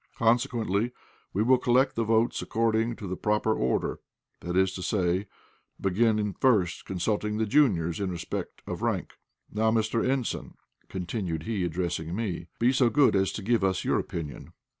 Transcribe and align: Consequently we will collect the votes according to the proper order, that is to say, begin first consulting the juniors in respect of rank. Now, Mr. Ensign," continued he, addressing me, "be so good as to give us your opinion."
Consequently 0.17 0.93
we 1.31 1.43
will 1.43 1.59
collect 1.59 1.95
the 1.95 2.03
votes 2.03 2.41
according 2.41 2.95
to 2.95 3.05
the 3.05 3.15
proper 3.15 3.53
order, 3.53 3.99
that 4.39 4.57
is 4.57 4.73
to 4.73 4.81
say, 4.81 5.27
begin 5.79 6.33
first 6.33 6.85
consulting 6.85 7.37
the 7.37 7.45
juniors 7.45 7.99
in 7.99 8.09
respect 8.09 8.63
of 8.65 8.81
rank. 8.81 9.19
Now, 9.53 9.69
Mr. 9.69 10.03
Ensign," 10.03 10.55
continued 10.89 11.43
he, 11.43 11.63
addressing 11.63 12.15
me, 12.15 12.47
"be 12.57 12.73
so 12.73 12.89
good 12.89 13.15
as 13.15 13.31
to 13.33 13.43
give 13.43 13.63
us 13.63 13.83
your 13.85 13.99
opinion." 13.99 14.53